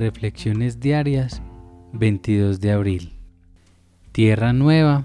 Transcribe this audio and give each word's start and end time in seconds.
Reflexiones 0.00 0.80
diarias 0.80 1.42
22 1.92 2.62
de 2.62 2.72
abril. 2.72 3.12
Tierra 4.12 4.54
nueva, 4.54 5.04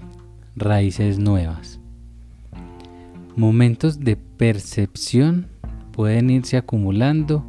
raíces 0.54 1.18
nuevas. 1.18 1.80
Momentos 3.36 4.00
de 4.00 4.16
percepción 4.16 5.48
pueden 5.92 6.30
irse 6.30 6.56
acumulando 6.56 7.44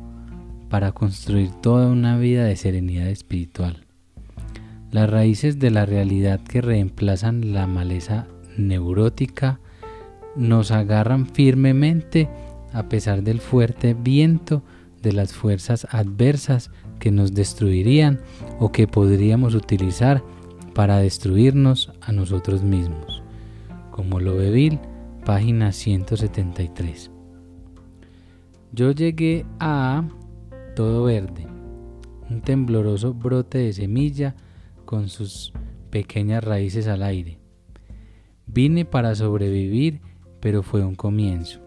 para 0.70 0.92
construir 0.92 1.52
toda 1.62 1.88
una 1.88 2.18
vida 2.18 2.44
de 2.44 2.58
serenidad 2.58 3.08
espiritual. 3.08 3.86
Las 4.92 5.10
raíces 5.10 5.58
de 5.58 5.72
la 5.72 5.86
realidad 5.86 6.42
que 6.42 6.60
reemplazan 6.60 7.54
la 7.54 7.66
maleza 7.66 8.28
neurótica 8.58 9.62
nos 10.36 10.72
agarran 10.72 11.26
firmemente 11.26 12.28
a 12.74 12.90
pesar 12.90 13.24
del 13.24 13.40
fuerte 13.40 13.94
viento 13.94 14.64
de 15.08 15.14
las 15.14 15.34
fuerzas 15.34 15.88
adversas 15.90 16.70
que 17.00 17.12
nos 17.12 17.34
destruirían 17.34 18.20
o 18.60 18.72
que 18.74 18.88
podríamos 18.88 19.56
utilizar 19.56 20.22
para 20.74 20.98
destruirnos 20.98 21.94
a 22.02 22.12
nosotros 22.12 22.62
mismos. 22.62 23.24
Como 23.90 24.20
lo 24.20 24.36
ve 24.36 24.52
Bill, 24.52 24.80
página 25.26 25.72
173. 25.72 27.10
Yo 28.74 28.92
llegué 28.92 29.46
a 29.60 30.04
todo 30.76 31.06
verde, 31.06 31.48
un 32.30 32.42
tembloroso 32.42 33.14
brote 33.14 33.60
de 33.60 33.74
semilla 33.74 34.36
con 34.86 35.08
sus 35.08 35.54
pequeñas 35.90 36.44
raíces 36.44 36.88
al 36.88 37.02
aire. 37.02 37.40
Vine 38.46 38.84
para 38.84 39.16
sobrevivir, 39.16 40.02
pero 40.42 40.64
fue 40.64 40.84
un 40.84 40.96
comienzo. 40.96 41.60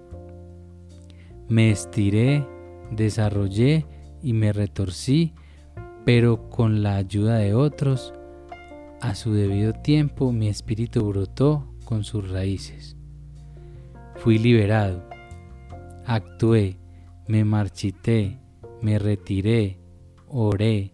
Me 1.48 1.70
estiré, 1.70 2.46
desarrollé 2.90 3.86
y 4.22 4.32
me 4.32 4.52
retorcí, 4.52 5.34
pero 6.04 6.48
con 6.50 6.82
la 6.82 6.96
ayuda 6.96 7.38
de 7.38 7.54
otros, 7.54 8.12
a 9.00 9.14
su 9.14 9.32
debido 9.32 9.72
tiempo 9.72 10.32
mi 10.32 10.48
espíritu 10.48 11.06
brotó 11.06 11.72
con 11.84 12.04
sus 12.04 12.30
raíces. 12.30 12.96
Fui 14.16 14.38
liberado, 14.38 15.02
actué, 16.04 16.76
me 17.26 17.44
marchité, 17.44 18.38
me 18.82 18.98
retiré, 18.98 19.78
oré, 20.28 20.92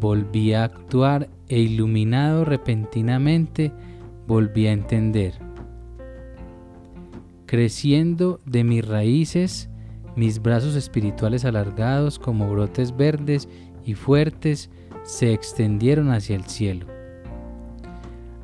volví 0.00 0.52
a 0.52 0.64
actuar 0.64 1.28
e 1.48 1.58
iluminado 1.58 2.44
repentinamente 2.44 3.72
volví 4.26 4.66
a 4.66 4.72
entender. 4.72 5.34
Creciendo 7.46 8.40
de 8.44 8.62
mis 8.62 8.86
raíces, 8.86 9.70
mis 10.18 10.42
brazos 10.42 10.74
espirituales 10.74 11.44
alargados 11.44 12.18
como 12.18 12.50
brotes 12.50 12.96
verdes 12.96 13.48
y 13.84 13.94
fuertes 13.94 14.68
se 15.04 15.32
extendieron 15.32 16.10
hacia 16.10 16.34
el 16.34 16.44
cielo. 16.46 16.86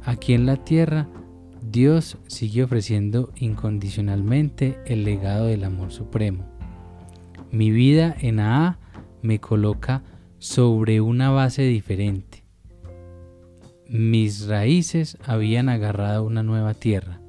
Aquí 0.05 0.35
en 0.35 0.47
la 0.47 0.57
tierra, 0.57 1.09
Dios 1.61 2.17
sigue 2.29 2.63
ofreciendo 2.63 3.33
incondicionalmente 3.35 4.79
el 4.87 5.03
legado 5.03 5.47
del 5.47 5.65
amor 5.65 5.91
supremo. 5.91 6.45
Mi 7.51 7.73
vida 7.73 8.15
en 8.21 8.39
AA 8.39 8.79
me 9.23 9.41
coloca 9.41 10.05
sobre 10.39 11.01
una 11.01 11.31
base 11.31 11.63
diferente. 11.63 12.45
Mis 13.89 14.47
raíces 14.47 15.19
habían 15.27 15.69
agarrado 15.69 16.23
una 16.23 16.45
nueva 16.45 16.75
tierra. 16.75 17.21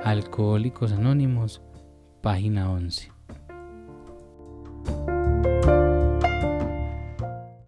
Alcohólicos 0.00 0.90
Anónimos, 0.90 1.62
página 2.22 2.68
11. 2.68 3.21